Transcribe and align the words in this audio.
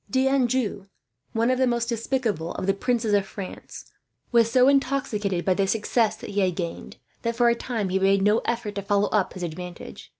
D'Anjou, 0.09 0.87
one 1.33 1.51
of 1.51 1.59
the 1.59 1.67
most 1.67 1.89
despicable 1.89 2.53
of 2.53 2.65
the 2.65 2.73
princes 2.73 3.13
of 3.13 3.23
France, 3.27 3.85
was 4.31 4.49
so 4.49 4.67
intoxicated 4.67 5.45
by 5.45 5.53
the 5.53 5.67
success 5.67 6.15
that 6.15 6.31
he 6.31 6.39
had 6.41 6.55
gained 6.55 6.97
that, 7.21 7.35
for 7.35 7.49
a 7.49 7.53
time, 7.53 7.89
he 7.89 7.99
made 7.99 8.23
no 8.23 8.39
effort 8.39 8.73
to 8.73 8.81
follow 8.81 9.09
up 9.09 9.33
his 9.33 9.43
advantage. 9.43 10.09